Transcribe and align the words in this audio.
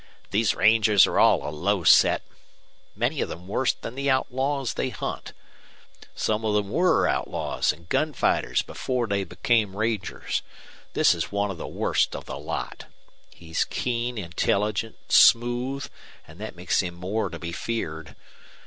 "These 0.31 0.55
rangers 0.55 1.05
are 1.05 1.19
all 1.19 1.47
a 1.47 1.53
low 1.53 1.83
set, 1.83 2.23
many 2.95 3.21
of 3.21 3.29
them 3.29 3.47
worse 3.47 3.71
than 3.73 3.93
the 3.93 4.09
outlaws 4.09 4.73
they 4.73 4.89
hunt. 4.89 5.31
Some 6.15 6.43
of 6.43 6.55
them 6.55 6.71
were 6.71 7.07
outlaws 7.07 7.71
and 7.71 7.87
gun 7.87 8.13
fighters 8.13 8.63
before 8.63 9.05
they 9.05 9.23
became 9.23 9.77
rangers. 9.77 10.41
This 10.93 11.13
is 11.13 11.31
one 11.31 11.51
of 11.51 11.59
the 11.59 11.67
worst 11.67 12.15
of 12.15 12.25
the 12.25 12.39
lot. 12.39 12.85
He's 13.29 13.63
keen, 13.65 14.17
intelligent, 14.17 14.95
smooth, 15.09 15.87
and 16.27 16.39
that 16.39 16.55
makes 16.55 16.79
him 16.81 16.95
more 16.95 17.29
to 17.29 17.37
be 17.37 17.51
feared. 17.51 18.15